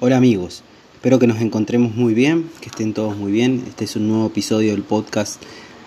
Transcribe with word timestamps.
Hola 0.00 0.16
amigos, 0.16 0.62
espero 0.94 1.18
que 1.18 1.26
nos 1.26 1.40
encontremos 1.40 1.92
muy 1.92 2.14
bien, 2.14 2.48
que 2.60 2.68
estén 2.68 2.94
todos 2.94 3.16
muy 3.16 3.32
bien. 3.32 3.64
Este 3.66 3.82
es 3.82 3.96
un 3.96 4.06
nuevo 4.06 4.26
episodio 4.26 4.70
del 4.70 4.84
podcast 4.84 5.42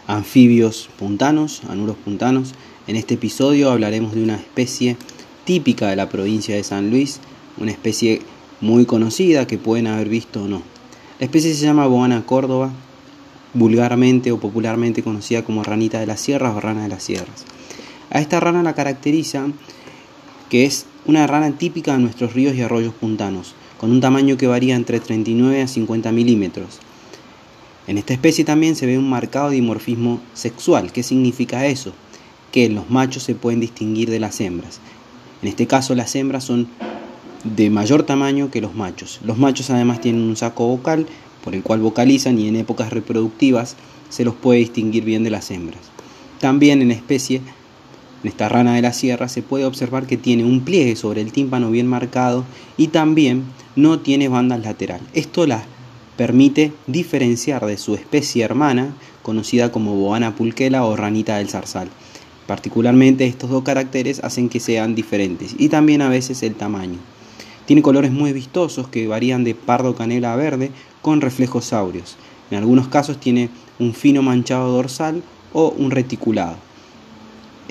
Anfibios 0.05 0.89
Puntanos, 0.99 1.61
Anuros 1.69 1.95
Puntanos. 1.95 2.53
En 2.87 2.97
este 2.97 3.13
episodio 3.13 3.71
hablaremos 3.71 4.13
de 4.13 4.21
una 4.21 4.35
especie 4.35 4.97
típica 5.45 5.87
de 5.87 5.95
la 5.95 6.09
provincia 6.09 6.53
de 6.53 6.63
San 6.65 6.89
Luis, 6.89 7.21
una 7.57 7.71
especie 7.71 8.21
muy 8.59 8.85
conocida 8.85 9.47
que 9.47 9.57
pueden 9.57 9.87
haber 9.87 10.09
visto 10.09 10.43
o 10.43 10.47
no. 10.49 10.61
La 11.19 11.23
especie 11.23 11.53
se 11.53 11.63
llama 11.63 11.87
Boana 11.87 12.25
córdoba, 12.25 12.69
vulgarmente 13.53 14.33
o 14.33 14.41
popularmente 14.41 15.03
conocida 15.03 15.45
como 15.45 15.63
ranita 15.63 16.01
de 16.01 16.07
las 16.07 16.19
sierras 16.19 16.53
o 16.53 16.59
rana 16.59 16.83
de 16.83 16.89
las 16.89 17.03
sierras. 17.03 17.45
A 18.09 18.19
esta 18.19 18.41
rana 18.41 18.61
la 18.61 18.75
caracteriza 18.75 19.47
que 20.49 20.65
es 20.65 20.85
una 21.05 21.27
rana 21.27 21.51
típica 21.57 21.93
de 21.93 21.99
nuestros 21.99 22.33
ríos 22.33 22.55
y 22.55 22.61
arroyos 22.61 22.93
puntanos, 22.93 23.55
con 23.79 23.91
un 23.91 24.01
tamaño 24.01 24.37
que 24.37 24.47
varía 24.47 24.75
entre 24.75 24.99
39 24.99 25.61
a 25.63 25.67
50 25.67 26.11
milímetros. 26.11 26.79
En 27.87 27.97
esta 27.97 28.13
especie 28.13 28.45
también 28.45 28.75
se 28.75 28.85
ve 28.85 28.97
un 28.97 29.09
marcado 29.09 29.49
dimorfismo 29.49 30.21
sexual. 30.33 30.91
¿Qué 30.91 31.01
significa 31.01 31.65
eso? 31.65 31.93
Que 32.51 32.69
los 32.69 32.89
machos 32.89 33.23
se 33.23 33.35
pueden 33.35 33.59
distinguir 33.59 34.09
de 34.09 34.19
las 34.19 34.39
hembras. 34.39 34.79
En 35.41 35.47
este 35.47 35.65
caso 35.65 35.95
las 35.95 36.15
hembras 36.15 36.43
son 36.43 36.67
de 37.43 37.69
mayor 37.71 38.03
tamaño 38.03 38.51
que 38.51 38.61
los 38.61 38.75
machos. 38.75 39.19
Los 39.23 39.37
machos 39.37 39.71
además 39.71 39.99
tienen 39.99 40.21
un 40.21 40.35
saco 40.35 40.67
vocal 40.67 41.07
por 41.43 41.55
el 41.55 41.63
cual 41.63 41.79
vocalizan 41.79 42.37
y 42.37 42.47
en 42.47 42.55
épocas 42.55 42.93
reproductivas 42.93 43.75
se 44.09 44.23
los 44.23 44.35
puede 44.35 44.59
distinguir 44.59 45.03
bien 45.03 45.23
de 45.23 45.31
las 45.31 45.49
hembras. 45.49 45.81
También 46.39 46.81
en 46.81 46.91
especie, 46.91 47.41
en 48.23 48.29
esta 48.29 48.49
rana 48.49 48.75
de 48.75 48.81
la 48.81 48.93
sierra, 48.93 49.27
se 49.27 49.41
puede 49.41 49.65
observar 49.65 50.05
que 50.05 50.17
tiene 50.17 50.43
un 50.43 50.61
pliegue 50.61 50.95
sobre 50.95 51.21
el 51.21 51.31
tímpano 51.31 51.71
bien 51.71 51.87
marcado 51.87 52.45
y 52.77 52.87
también 52.87 53.43
no 53.75 53.99
tiene 53.99 54.27
bandas 54.27 54.61
lateral. 54.61 55.01
Esto 55.13 55.47
la 55.47 55.63
permite 56.17 56.71
diferenciar 56.87 57.65
de 57.65 57.77
su 57.77 57.95
especie 57.95 58.43
hermana, 58.43 58.93
conocida 59.23 59.71
como 59.71 59.95
boana 59.95 60.35
pulquela 60.35 60.85
o 60.85 60.95
ranita 60.95 61.37
del 61.37 61.49
zarzal. 61.49 61.89
Particularmente 62.45 63.25
estos 63.25 63.49
dos 63.49 63.63
caracteres 63.63 64.23
hacen 64.23 64.49
que 64.49 64.59
sean 64.59 64.93
diferentes 64.93 65.55
y 65.57 65.69
también 65.69 66.01
a 66.01 66.09
veces 66.09 66.43
el 66.43 66.55
tamaño. 66.55 66.99
Tiene 67.65 67.81
colores 67.81 68.11
muy 68.11 68.33
vistosos 68.33 68.87
que 68.87 69.07
varían 69.07 69.43
de 69.43 69.55
pardo 69.55 69.95
canela 69.95 70.33
a 70.33 70.35
verde 70.35 70.71
con 71.01 71.21
reflejos 71.21 71.73
áureos. 71.73 72.17
En 72.49 72.57
algunos 72.57 72.87
casos 72.87 73.19
tiene 73.19 73.49
un 73.79 73.93
fino 73.93 74.21
manchado 74.21 74.71
dorsal 74.71 75.23
o 75.53 75.69
un 75.69 75.91
reticulado. 75.91 76.57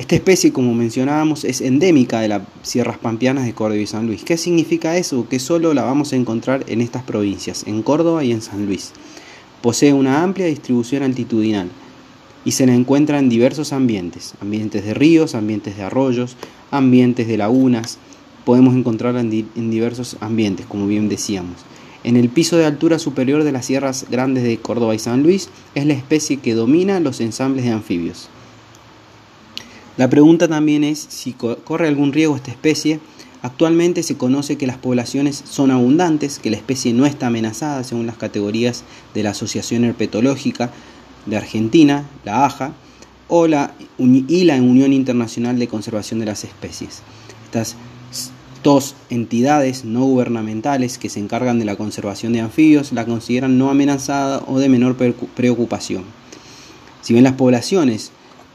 Esta 0.01 0.15
especie, 0.15 0.51
como 0.51 0.73
mencionábamos, 0.73 1.45
es 1.45 1.61
endémica 1.61 2.21
de 2.21 2.29
las 2.29 2.41
sierras 2.63 2.97
pampeanas 2.97 3.45
de 3.45 3.53
Córdoba 3.53 3.83
y 3.83 3.87
San 3.87 4.07
Luis. 4.07 4.25
¿Qué 4.25 4.39
significa 4.39 4.97
eso? 4.97 5.29
Que 5.29 5.39
solo 5.39 5.75
la 5.75 5.83
vamos 5.83 6.15
a 6.15 6.17
encontrar 6.17 6.65
en 6.69 6.81
estas 6.81 7.03
provincias, 7.03 7.65
en 7.67 7.83
Córdoba 7.83 8.25
y 8.25 8.33
en 8.33 8.41
San 8.41 8.65
Luis. 8.65 8.93
Posee 9.61 9.93
una 9.93 10.23
amplia 10.23 10.47
distribución 10.47 11.03
altitudinal 11.03 11.69
y 12.47 12.53
se 12.53 12.65
la 12.65 12.75
encuentra 12.75 13.19
en 13.19 13.29
diversos 13.29 13.75
ambientes, 13.75 14.33
ambientes 14.41 14.87
de 14.87 14.95
ríos, 14.95 15.35
ambientes 15.35 15.77
de 15.77 15.83
arroyos, 15.83 16.39
ambientes 16.71 17.29
de 17.29 17.37
lagunas, 17.37 17.99
podemos 18.47 18.75
encontrarla 18.75 19.21
en, 19.21 19.71
diversos 19.71 20.17
ambientes, 20.21 20.65
como 20.65 20.87
bien 20.87 21.11
decíamos. 21.11 21.57
En 22.05 22.17
el 22.17 22.31
piso 22.31 22.57
de 22.57 22.65
altura 22.65 22.99
superior 22.99 23.45
de 23.45 23.53
las 23.53 23.67
sierras 23.67 24.07
grandes 24.11 24.45
de 24.45 24.57
Córdoba 24.57 24.95
y 24.95 24.99
San 24.99 25.23
Luis 25.23 25.51
es 25.75 25.85
la 25.85 25.93
especie 25.93 26.39
que 26.39 26.55
domina 26.55 27.01
los 27.01 27.21
ensambles 27.21 27.67
de 27.67 27.73
anfibios. 27.73 28.31
La 30.01 30.09
pregunta 30.09 30.49
también 30.49 30.83
es 30.83 30.99
si 31.11 31.35
corre 31.35 31.87
algún 31.87 32.15
riesgo 32.15 32.35
esta 32.35 32.51
especie. 32.51 33.01
Actualmente 33.43 34.03
se 34.03 34.17
conoce 34.17 34.57
que 34.57 34.67
las 34.67 34.79
poblaciones 34.79 35.45
son 35.47 35.71
abundantes, 35.71 36.39
que 36.39 36.49
la 36.49 36.57
especie 36.57 36.95
no 36.95 37.05
está 37.05 37.27
amenazada 37.27 37.85
según 37.85 38.07
las 38.07 38.17
categorías 38.17 38.83
de 39.13 39.23
la 39.23 39.33
Asociación 39.33 39.85
Herpetológica 39.85 40.71
de 41.27 41.37
Argentina, 41.37 42.09
la 42.25 42.47
AJA, 42.47 42.73
o 43.29 43.47
la, 43.47 43.75
y 43.99 44.45
la 44.45 44.55
Unión 44.55 44.95
Internacional 44.95 45.59
de 45.59 45.69
Conservación 45.69 46.19
de 46.19 46.25
las 46.25 46.45
Especies. 46.45 47.03
Estas 47.45 47.77
dos 48.63 48.95
entidades 49.11 49.85
no 49.85 50.07
gubernamentales 50.07 50.97
que 50.97 51.11
se 51.11 51.21
encargan 51.21 51.59
de 51.59 51.67
la 51.67 51.77
conservación 51.77 52.33
de 52.33 52.41
anfibios 52.41 52.93
la 52.93 53.05
consideran 53.05 53.59
no 53.59 53.69
amenazada 53.69 54.43
o 54.47 54.61
de 54.61 54.71
menor 54.71 54.97
preocupación. 54.97 56.05
Si 57.03 57.13
bien 57.13 57.25
las 57.25 57.35
poblaciones 57.35 58.13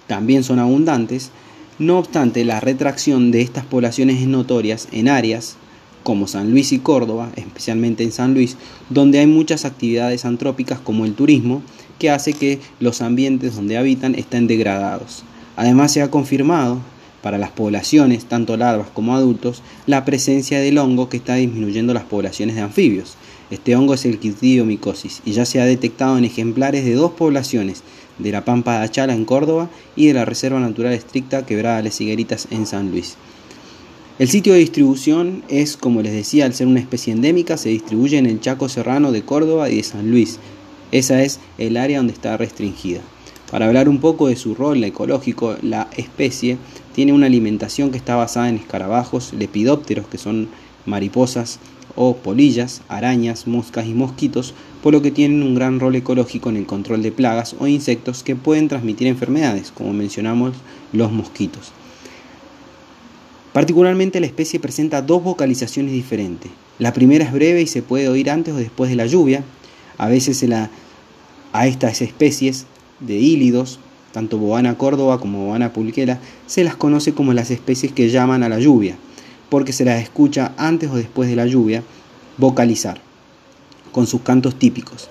también 0.07 0.43
son 0.43 0.59
abundantes, 0.59 1.31
no 1.77 1.99
obstante 1.99 2.45
la 2.45 2.59
retracción 2.59 3.31
de 3.31 3.41
estas 3.41 3.65
poblaciones 3.65 4.21
es 4.21 4.27
notoria 4.27 4.77
en 4.91 5.09
áreas 5.09 5.57
como 6.03 6.27
San 6.27 6.51
Luis 6.51 6.71
y 6.71 6.79
Córdoba, 6.79 7.31
especialmente 7.35 8.03
en 8.03 8.11
San 8.11 8.33
Luis, 8.33 8.57
donde 8.89 9.19
hay 9.19 9.27
muchas 9.27 9.65
actividades 9.65 10.23
antrópicas 10.23 10.79
como 10.79 11.03
el 11.03 11.15
turismo, 11.15 11.63
que 11.99 12.11
hace 12.11 12.33
que 12.33 12.59
los 12.79 13.01
ambientes 13.01 13.55
donde 13.55 13.77
habitan 13.77 14.15
estén 14.15 14.47
degradados. 14.47 15.23
Además 15.55 15.91
se 15.91 16.01
ha 16.01 16.11
confirmado 16.11 16.79
para 17.23 17.39
las 17.39 17.49
poblaciones, 17.49 18.25
tanto 18.25 18.55
larvas 18.55 18.89
como 18.93 19.15
adultos, 19.15 19.63
la 19.87 20.05
presencia 20.05 20.59
del 20.59 20.77
hongo 20.77 21.09
que 21.09 21.17
está 21.17 21.35
disminuyendo 21.35 21.93
las 21.93 22.03
poblaciones 22.03 22.55
de 22.55 22.61
anfibios. 22.61 23.15
Este 23.49 23.75
hongo 23.75 23.95
es 23.95 24.05
el 24.05 24.19
micosis 24.65 25.21
y 25.25 25.31
ya 25.31 25.45
se 25.45 25.59
ha 25.59 25.65
detectado 25.65 26.17
en 26.17 26.25
ejemplares 26.25 26.85
de 26.85 26.93
dos 26.93 27.11
poblaciones, 27.11 27.83
de 28.19 28.31
la 28.31 28.45
Pampa 28.45 28.79
de 28.79 28.85
Achala 28.85 29.13
en 29.13 29.25
Córdoba 29.25 29.69
y 29.95 30.07
de 30.07 30.13
la 30.13 30.25
Reserva 30.25 30.59
Natural 30.59 30.93
Estricta 30.93 31.45
Quebrada 31.45 31.81
las 31.81 31.99
Higueritas 31.99 32.47
en 32.51 32.65
San 32.65 32.91
Luis. 32.91 33.17
El 34.17 34.29
sitio 34.29 34.53
de 34.53 34.59
distribución 34.59 35.43
es, 35.49 35.75
como 35.75 36.01
les 36.01 36.13
decía, 36.13 36.45
al 36.45 36.53
ser 36.53 36.67
una 36.67 36.79
especie 36.79 37.11
endémica, 37.11 37.57
se 37.57 37.69
distribuye 37.69 38.17
en 38.17 38.25
el 38.25 38.39
Chaco 38.39 38.69
Serrano 38.69 39.11
de 39.11 39.23
Córdoba 39.23 39.69
y 39.69 39.77
de 39.77 39.83
San 39.83 40.09
Luis. 40.09 40.39
Esa 40.93 41.21
es 41.21 41.41
el 41.57 41.75
área 41.75 41.97
donde 41.97 42.13
está 42.13 42.37
restringida. 42.37 43.01
Para 43.51 43.67
hablar 43.67 43.89
un 43.89 43.99
poco 43.99 44.27
de 44.27 44.37
su 44.37 44.55
rol 44.55 44.83
ecológico, 44.83 45.57
la 45.61 45.89
especie 45.97 46.57
tiene 46.93 47.11
una 47.11 47.25
alimentación 47.25 47.91
que 47.91 47.97
está 47.97 48.15
basada 48.15 48.47
en 48.47 48.55
escarabajos, 48.55 49.33
lepidópteros, 49.33 50.07
que 50.07 50.17
son 50.17 50.47
mariposas 50.85 51.59
o 51.95 52.15
polillas, 52.17 52.81
arañas, 52.87 53.47
moscas 53.47 53.85
y 53.87 53.93
mosquitos, 53.93 54.53
por 54.83 54.93
lo 54.93 55.01
que 55.01 55.11
tienen 55.11 55.43
un 55.43 55.55
gran 55.55 55.79
rol 55.79 55.95
ecológico 55.95 56.49
en 56.49 56.57
el 56.57 56.65
control 56.65 57.01
de 57.03 57.11
plagas 57.11 57.55
o 57.59 57.67
insectos 57.67 58.23
que 58.23 58.35
pueden 58.35 58.67
transmitir 58.67 59.07
enfermedades, 59.07 59.71
como 59.71 59.93
mencionamos 59.93 60.55
los 60.93 61.11
mosquitos. 61.11 61.71
Particularmente 63.53 64.19
la 64.19 64.25
especie 64.25 64.59
presenta 64.59 65.01
dos 65.01 65.23
vocalizaciones 65.23 65.93
diferentes. 65.93 66.51
La 66.77 66.93
primera 66.93 67.23
es 67.23 67.31
breve 67.31 67.61
y 67.61 67.67
se 67.67 67.81
puede 67.81 68.09
oír 68.09 68.29
antes 68.29 68.53
o 68.53 68.57
después 68.57 68.89
de 68.89 68.97
la 68.97 69.05
lluvia. 69.05 69.43
A 69.97 70.09
veces 70.09 70.45
a 71.53 71.67
estas 71.67 72.01
especies 72.01 72.65
de 72.99 73.15
hílidos 73.15 73.79
tanto 74.15 74.37
Boana 74.37 74.77
córdoba 74.77 75.19
como 75.19 75.47
Boana 75.47 75.73
pulquera, 75.73 76.21
se 76.47 76.63
las 76.63 76.77
conoce 76.77 77.13
como 77.13 77.33
las 77.33 77.51
especies 77.51 77.91
que 77.91 78.09
llaman 78.09 78.43
a 78.43 78.49
la 78.49 78.59
lluvia, 78.59 78.95
porque 79.49 79.73
se 79.73 79.85
las 79.85 80.01
escucha 80.01 80.53
antes 80.57 80.89
o 80.89 80.95
después 80.95 81.29
de 81.29 81.35
la 81.35 81.45
lluvia 81.45 81.83
vocalizar, 82.37 82.99
con 83.91 84.07
sus 84.07 84.21
cantos 84.21 84.57
típicos. 84.59 85.09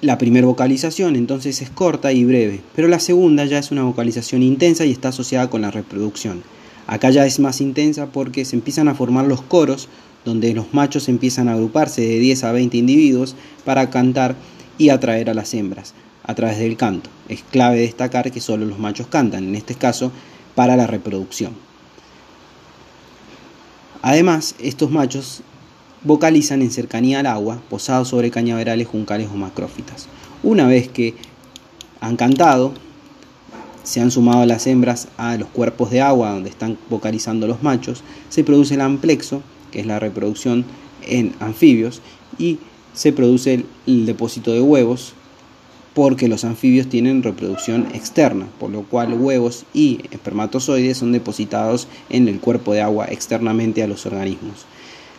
La 0.00 0.18
primera 0.18 0.46
vocalización 0.46 1.14
entonces 1.14 1.62
es 1.62 1.70
corta 1.70 2.12
y 2.12 2.24
breve, 2.24 2.60
pero 2.74 2.88
la 2.88 2.98
segunda 2.98 3.44
ya 3.44 3.58
es 3.58 3.70
una 3.70 3.84
vocalización 3.84 4.42
intensa 4.42 4.84
y 4.84 4.90
está 4.90 5.08
asociada 5.08 5.48
con 5.48 5.62
la 5.62 5.70
reproducción. 5.70 6.42
Acá 6.88 7.10
ya 7.10 7.24
es 7.24 7.38
más 7.38 7.60
intensa 7.60 8.06
porque 8.06 8.44
se 8.44 8.56
empiezan 8.56 8.88
a 8.88 8.94
formar 8.94 9.26
los 9.26 9.42
coros, 9.42 9.88
donde 10.24 10.54
los 10.54 10.74
machos 10.74 11.08
empiezan 11.08 11.48
a 11.48 11.52
agruparse 11.52 12.02
de 12.02 12.18
10 12.18 12.44
a 12.44 12.52
20 12.52 12.76
individuos 12.76 13.36
para 13.64 13.90
cantar 13.90 14.34
y 14.76 14.88
atraer 14.88 15.30
a 15.30 15.34
las 15.34 15.54
hembras 15.54 15.94
a 16.24 16.34
través 16.34 16.58
del 16.58 16.76
canto. 16.76 17.10
Es 17.28 17.42
clave 17.42 17.80
destacar 17.80 18.30
que 18.30 18.40
solo 18.40 18.66
los 18.66 18.78
machos 18.78 19.06
cantan, 19.06 19.44
en 19.44 19.54
este 19.54 19.74
caso 19.74 20.12
para 20.54 20.76
la 20.76 20.86
reproducción. 20.86 21.52
Además, 24.02 24.56
estos 24.58 24.90
machos 24.90 25.42
vocalizan 26.02 26.60
en 26.60 26.72
cercanía 26.72 27.20
al 27.20 27.26
agua, 27.26 27.62
posados 27.70 28.08
sobre 28.08 28.32
cañaverales, 28.32 28.88
juncales 28.88 29.28
o 29.32 29.36
macrófitas. 29.36 30.08
Una 30.42 30.66
vez 30.66 30.88
que 30.88 31.14
han 32.00 32.16
cantado, 32.16 32.72
se 33.84 34.00
han 34.00 34.10
sumado 34.10 34.44
las 34.44 34.66
hembras 34.66 35.08
a 35.16 35.36
los 35.36 35.48
cuerpos 35.48 35.90
de 35.90 36.00
agua 36.00 36.30
donde 36.30 36.50
están 36.50 36.78
vocalizando 36.90 37.46
los 37.46 37.62
machos, 37.62 38.02
se 38.28 38.42
produce 38.42 38.74
el 38.74 38.80
amplexo, 38.80 39.42
que 39.70 39.80
es 39.80 39.86
la 39.86 40.00
reproducción 40.00 40.64
en 41.02 41.34
anfibios, 41.38 42.02
y 42.38 42.58
se 42.94 43.12
produce 43.12 43.64
el 43.86 44.06
depósito 44.06 44.52
de 44.52 44.60
huevos, 44.60 45.14
porque 45.94 46.28
los 46.28 46.44
anfibios 46.44 46.88
tienen 46.88 47.22
reproducción 47.22 47.88
externa, 47.94 48.46
por 48.58 48.70
lo 48.70 48.82
cual 48.82 49.14
huevos 49.14 49.64
y 49.74 50.00
espermatozoides 50.10 50.98
son 50.98 51.12
depositados 51.12 51.86
en 52.08 52.28
el 52.28 52.40
cuerpo 52.40 52.72
de 52.72 52.80
agua 52.80 53.06
externamente 53.10 53.82
a 53.82 53.86
los 53.86 54.06
organismos. 54.06 54.66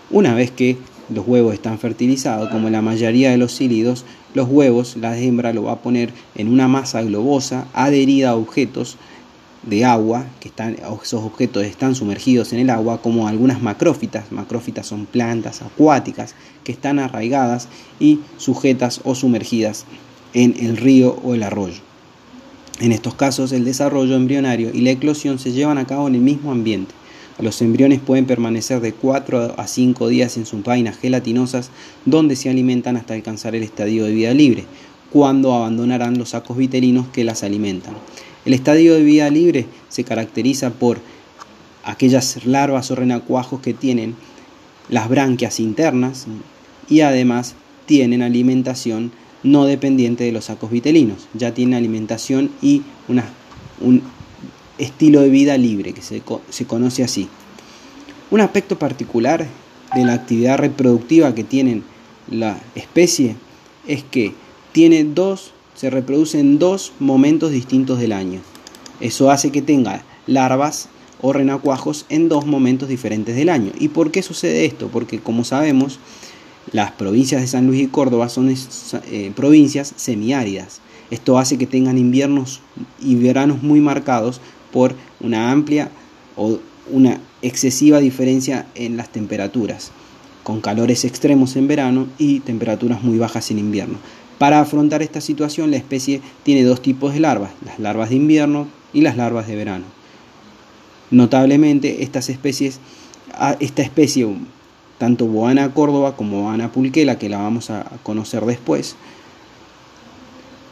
Una 0.09 0.33
vez 0.33 0.51
que 0.51 0.77
los 1.09 1.27
huevos 1.27 1.53
están 1.53 1.77
fertilizados, 1.77 2.49
como 2.49 2.69
la 2.69 2.81
mayoría 2.81 3.31
de 3.31 3.37
los 3.37 3.55
cílidos, 3.55 4.05
los 4.33 4.49
huevos, 4.49 4.95
la 4.97 5.17
hembra 5.17 5.53
lo 5.53 5.63
va 5.63 5.73
a 5.73 5.81
poner 5.81 6.11
en 6.35 6.47
una 6.47 6.67
masa 6.67 7.03
globosa 7.03 7.67
adherida 7.73 8.31
a 8.31 8.35
objetos 8.35 8.97
de 9.63 9.85
agua, 9.85 10.25
que 10.39 10.49
están, 10.49 10.75
esos 11.01 11.23
objetos 11.23 11.63
están 11.63 11.95
sumergidos 11.95 12.51
en 12.51 12.59
el 12.59 12.69
agua, 12.69 13.01
como 13.01 13.27
algunas 13.27 13.61
macrófitas. 13.61 14.31
Macrófitas 14.31 14.87
son 14.87 15.05
plantas 15.05 15.61
acuáticas 15.61 16.35
que 16.63 16.71
están 16.71 16.99
arraigadas 16.99 17.67
y 17.99 18.19
sujetas 18.37 19.01
o 19.03 19.15
sumergidas 19.15 19.85
en 20.33 20.55
el 20.59 20.77
río 20.77 21.19
o 21.23 21.33
el 21.33 21.43
arroyo. 21.43 21.81
En 22.79 22.91
estos 22.91 23.15
casos, 23.15 23.51
el 23.51 23.65
desarrollo 23.65 24.15
embrionario 24.15 24.71
y 24.73 24.81
la 24.81 24.91
eclosión 24.91 25.39
se 25.39 25.51
llevan 25.51 25.77
a 25.77 25.85
cabo 25.85 26.07
en 26.07 26.15
el 26.15 26.21
mismo 26.21 26.51
ambiente. 26.51 26.93
Los 27.39 27.61
embriones 27.61 27.99
pueden 27.99 28.25
permanecer 28.25 28.79
de 28.79 28.93
4 28.93 29.55
a 29.57 29.67
5 29.67 30.07
días 30.07 30.37
en 30.37 30.45
sus 30.45 30.63
vainas 30.63 30.97
gelatinosas, 30.97 31.71
donde 32.05 32.35
se 32.35 32.49
alimentan 32.49 32.95
hasta 32.95 33.13
alcanzar 33.13 33.55
el 33.55 33.63
estadio 33.63 34.05
de 34.05 34.13
vida 34.13 34.33
libre, 34.33 34.65
cuando 35.11 35.53
abandonarán 35.53 36.17
los 36.17 36.29
sacos 36.29 36.57
vitelinos 36.57 37.07
que 37.07 37.23
las 37.23 37.43
alimentan. 37.43 37.95
El 38.45 38.53
estadio 38.53 38.93
de 38.93 39.03
vida 39.03 39.29
libre 39.29 39.65
se 39.89 40.03
caracteriza 40.03 40.71
por 40.71 40.99
aquellas 41.83 42.45
larvas 42.45 42.91
o 42.91 42.95
renacuajos 42.95 43.61
que 43.61 43.73
tienen 43.73 44.15
las 44.89 45.09
branquias 45.09 45.59
internas 45.59 46.25
y 46.89 47.01
además 47.01 47.55
tienen 47.85 48.21
alimentación 48.21 49.11
no 49.43 49.65
dependiente 49.65 50.23
de 50.23 50.31
los 50.31 50.45
sacos 50.45 50.71
vitelinos, 50.71 51.27
ya 51.33 51.53
tienen 51.53 51.75
alimentación 51.75 52.51
y 52.61 52.83
un 53.07 54.01
estilo 54.77 55.21
de 55.21 55.29
vida 55.29 55.57
libre, 55.57 55.93
que 55.93 56.01
se, 56.01 56.21
se 56.49 56.65
conoce 56.65 57.03
así. 57.03 57.27
Un 58.31 58.41
aspecto 58.41 58.79
particular 58.79 59.45
de 59.93 60.05
la 60.05 60.13
actividad 60.13 60.57
reproductiva 60.57 61.35
que 61.35 61.43
tienen 61.43 61.83
la 62.29 62.57
especie 62.75 63.35
es 63.87 64.03
que 64.03 64.33
tiene 64.71 65.03
dos, 65.03 65.51
se 65.75 65.89
reproduce 65.89 66.39
en 66.39 66.57
dos 66.57 66.93
momentos 66.99 67.51
distintos 67.51 67.99
del 67.99 68.11
año. 68.11 68.41
Eso 68.99 69.29
hace 69.29 69.51
que 69.51 69.61
tenga 69.61 70.03
larvas 70.25 70.89
o 71.21 71.33
renacuajos 71.33 72.05
en 72.09 72.27
dos 72.27 72.45
momentos 72.45 72.89
diferentes 72.89 73.35
del 73.35 73.49
año. 73.49 73.71
¿Y 73.79 73.89
por 73.89 74.11
qué 74.11 74.23
sucede 74.23 74.65
esto? 74.65 74.87
Porque 74.87 75.19
como 75.19 75.43
sabemos, 75.43 75.99
las 76.71 76.91
provincias 76.91 77.41
de 77.41 77.47
San 77.47 77.67
Luis 77.67 77.81
y 77.81 77.87
Córdoba 77.87 78.29
son 78.29 78.49
eh, 78.49 79.31
provincias 79.35 79.93
semiáridas. 79.95 80.81
Esto 81.11 81.37
hace 81.37 81.57
que 81.57 81.67
tengan 81.67 81.97
inviernos 81.97 82.61
y 83.01 83.15
veranos 83.15 83.61
muy 83.61 83.79
marcados 83.79 84.41
por 84.71 84.95
una 85.19 85.51
amplia 85.51 85.91
o 86.35 86.59
una 86.91 87.19
excesiva 87.41 87.99
diferencia 87.99 88.65
en 88.75 88.97
las 88.97 89.09
temperaturas, 89.09 89.91
con 90.43 90.61
calores 90.61 91.05
extremos 91.05 91.55
en 91.55 91.67
verano 91.67 92.07
y 92.17 92.39
temperaturas 92.39 93.03
muy 93.03 93.17
bajas 93.17 93.51
en 93.51 93.59
invierno. 93.59 93.97
Para 94.39 94.59
afrontar 94.59 95.01
esta 95.01 95.21
situación, 95.21 95.71
la 95.71 95.77
especie 95.77 96.21
tiene 96.43 96.63
dos 96.63 96.81
tipos 96.81 97.13
de 97.13 97.19
larvas, 97.19 97.51
las 97.65 97.79
larvas 97.79 98.09
de 98.09 98.15
invierno 98.15 98.67
y 98.91 99.01
las 99.01 99.15
larvas 99.15 99.47
de 99.47 99.55
verano. 99.55 99.85
Notablemente, 101.11 102.03
estas 102.03 102.29
especies, 102.29 102.79
esta 103.59 103.83
especie, 103.83 104.27
tanto 104.97 105.25
Boana 105.27 105.73
córdoba 105.73 106.15
como 106.15 106.43
Boana 106.43 106.71
pulquela, 106.71 107.17
que 107.17 107.29
la 107.29 107.39
vamos 107.39 107.69
a 107.69 107.85
conocer 108.03 108.45
después, 108.45 108.95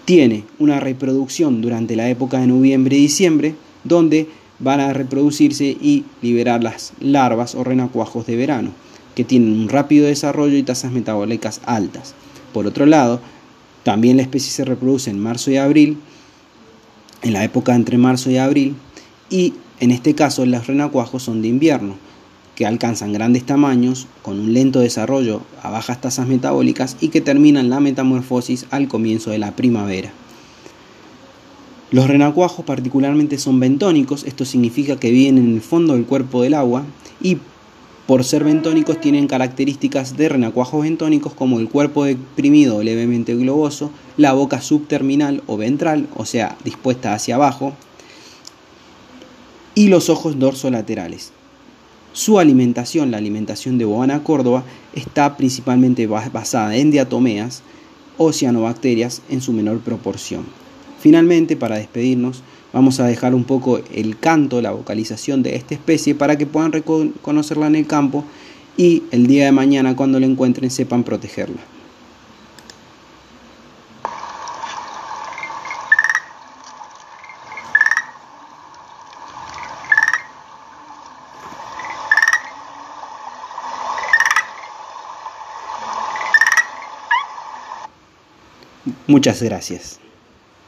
tiene 0.06 0.44
una 0.59 0.79
reproducción 0.79 1.62
durante 1.62 1.95
la 1.95 2.09
época 2.09 2.39
de 2.39 2.47
noviembre 2.47 2.97
y 2.97 3.01
diciembre, 3.01 3.56
donde 3.83 4.27
van 4.59 4.79
a 4.79 4.94
reproducirse 4.94 5.65
y 5.65 6.06
liberar 6.21 6.63
las 6.63 6.94
larvas 7.00 7.56
o 7.56 7.63
renacuajos 7.63 8.25
de 8.25 8.35
verano, 8.35 8.71
que 9.15 9.23
tienen 9.23 9.53
un 9.53 9.69
rápido 9.69 10.07
desarrollo 10.07 10.57
y 10.57 10.63
tasas 10.63 10.91
metabólicas 10.91 11.62
altas. 11.65 12.13
Por 12.53 12.68
otro 12.68 12.85
lado, 12.85 13.21
también 13.83 14.18
la 14.18 14.23
especie 14.23 14.51
se 14.51 14.65
reproduce 14.65 15.09
en 15.09 15.19
marzo 15.19 15.51
y 15.51 15.57
abril, 15.57 15.97
en 17.23 17.33
la 17.33 17.44
época 17.44 17.75
entre 17.75 17.97
marzo 17.97 18.29
y 18.29 18.38
abril, 18.38 18.75
y 19.29 19.53
en 19.79 19.91
este 19.91 20.13
caso 20.13 20.45
los 20.45 20.68
renacuajos 20.68 21.23
son 21.23 21.41
de 21.41 21.47
invierno, 21.47 21.95
que 22.62 22.68
alcanzan 22.68 23.12
grandes 23.12 23.44
tamaños 23.44 24.06
con 24.22 24.40
un 24.40 24.54
lento 24.54 24.81
desarrollo 24.81 25.42
a 25.63 25.72
bajas 25.72 26.00
tasas 26.00 26.28
metabólicas 26.28 26.96
y 27.02 27.08
que 27.08 27.19
terminan 27.19 27.72
la 27.72 27.80
metamorfosis 27.80 28.68
al 28.69 28.88
comienzo 28.88 29.31
de 29.31 29.40
la 29.40 29.56
primavera. 29.56 30.12
Los 31.90 32.06
renacuajos 32.06 32.63
particularmente 32.63 33.40
son 33.40 33.60
bentónicos, 33.60 34.25
esto 34.25 34.46
significa 34.46 35.00
que 35.00 35.10
viven 35.10 35.40
en 35.40 35.56
el 35.56 35.62
fondo 35.62 35.94
del 35.94 36.06
cuerpo 36.06 36.44
del 36.44 36.54
agua 36.54 36.84
y 37.19 37.40
por 38.06 38.24
ser 38.24 38.44
bentónicos 38.44 39.02
tienen 39.02 39.25
características 39.25 40.16
de 40.16 40.30
renacuajos 40.30 40.84
bentónicos 40.84 41.34
como 41.34 41.60
el 41.60 41.68
cuerpo 41.68 42.04
deprimido 42.04 42.78
o 42.78 42.84
levemente 42.84 43.34
globoso, 43.34 43.90
la 44.18 44.34
boca 44.34 44.62
subterminal 44.62 45.42
o 45.48 45.57
ventral, 45.57 46.07
o 46.16 46.28
sea, 46.28 46.60
dispuesta 46.64 47.16
hacia 47.16 47.34
abajo, 47.34 47.74
y 49.74 49.88
los 49.88 50.12
ojos 50.12 50.38
dorsolaterales. 50.38 51.31
Su 52.13 52.40
alimentación, 52.40 53.12
la 53.12 53.18
alimentación 53.18 53.78
de 53.78 53.86
Boana 53.86 54.24
córdoba, 54.24 54.63
está 54.94 55.38
principalmente 55.38 56.08
basada 56.08 56.75
en 56.75 56.92
diatomeas 56.92 57.63
o 58.18 58.34
cianobacterias 58.34 59.22
en 59.30 59.42
su 59.42 59.54
menor 59.54 59.80
proporción. 59.80 60.46
Finalmente, 61.00 61.56
para 61.56 61.78
despedirnos, 61.78 62.44
Vamos 62.74 63.02
a 63.02 63.06
dejar 63.06 63.36
un 63.36 63.44
poco 63.44 63.81
el 63.94 64.18
canto, 64.18 64.62
la 64.62 64.72
vocalización 64.72 65.44
de 65.44 65.56
esta 65.56 65.74
especie 65.74 66.16
para 66.16 66.38
que 66.38 66.46
puedan 66.46 66.72
reconocerla 66.72 67.68
en 67.68 67.75
el 67.75 67.86
campo 67.86 68.24
y 68.78 69.04
el 69.12 69.28
día 69.28 69.46
de 69.46 69.52
mañana 69.52 69.96
cuando 69.98 70.22
la 70.22 70.25
encuentren 70.25 70.72
sepan 70.72 71.04
protegerla. 71.04 71.60
Muchas 89.12 89.44
gracias. 89.44 90.00